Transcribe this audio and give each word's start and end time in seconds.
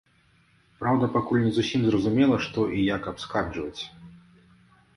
Праўда, 0.79 1.09
пакуль 1.17 1.45
не 1.49 1.51
зусім 1.59 1.81
зразумела, 1.89 2.35
што 2.47 2.59
і 2.81 2.89
як 2.95 3.01
абскарджваць. 3.15 3.81